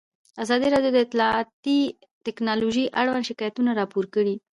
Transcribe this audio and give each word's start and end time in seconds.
ازادي 0.43 0.67
راډیو 0.73 0.91
د 0.93 0.97
اطلاعاتی 1.05 1.79
تکنالوژي 2.25 2.85
اړوند 2.99 3.27
شکایتونه 3.29 3.71
راپور 3.79 4.05
کړي. 4.15 4.35